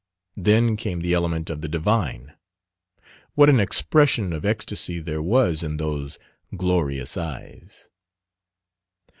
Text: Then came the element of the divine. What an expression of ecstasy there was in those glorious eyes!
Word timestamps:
Then 0.35 0.77
came 0.77 1.01
the 1.01 1.13
element 1.13 1.51
of 1.51 1.61
the 1.61 1.67
divine. 1.67 2.33
What 3.35 3.49
an 3.49 3.59
expression 3.59 4.33
of 4.33 4.45
ecstasy 4.45 4.97
there 4.97 5.21
was 5.21 5.61
in 5.61 5.77
those 5.77 6.17
glorious 6.57 7.17
eyes! 7.17 7.91